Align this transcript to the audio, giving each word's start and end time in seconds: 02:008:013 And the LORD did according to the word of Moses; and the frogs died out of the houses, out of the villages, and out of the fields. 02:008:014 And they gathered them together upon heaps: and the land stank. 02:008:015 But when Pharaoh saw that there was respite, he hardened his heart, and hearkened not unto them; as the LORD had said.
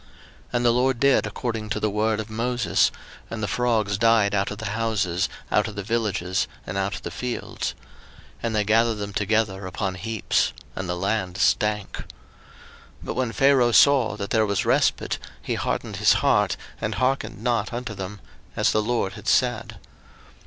02:008:013 0.01 0.09
And 0.53 0.65
the 0.65 0.71
LORD 0.71 0.99
did 0.99 1.27
according 1.27 1.69
to 1.69 1.79
the 1.79 1.89
word 1.91 2.19
of 2.19 2.27
Moses; 2.31 2.89
and 3.29 3.43
the 3.43 3.47
frogs 3.47 3.99
died 3.99 4.33
out 4.33 4.49
of 4.49 4.57
the 4.57 4.71
houses, 4.71 5.29
out 5.51 5.67
of 5.67 5.75
the 5.75 5.83
villages, 5.83 6.47
and 6.65 6.75
out 6.75 6.95
of 6.95 7.03
the 7.03 7.11
fields. 7.11 7.75
02:008:014 8.37 8.37
And 8.41 8.55
they 8.55 8.63
gathered 8.63 8.95
them 8.95 9.13
together 9.13 9.67
upon 9.67 9.93
heaps: 9.93 10.53
and 10.75 10.89
the 10.89 10.95
land 10.95 11.37
stank. 11.37 11.97
02:008:015 11.97 12.05
But 13.03 13.13
when 13.13 13.31
Pharaoh 13.31 13.71
saw 13.71 14.15
that 14.15 14.31
there 14.31 14.47
was 14.47 14.65
respite, 14.65 15.19
he 15.39 15.53
hardened 15.53 15.97
his 15.97 16.13
heart, 16.13 16.57
and 16.81 16.95
hearkened 16.95 17.43
not 17.43 17.71
unto 17.71 17.93
them; 17.93 18.21
as 18.55 18.71
the 18.71 18.81
LORD 18.81 19.13
had 19.13 19.27
said. 19.27 19.77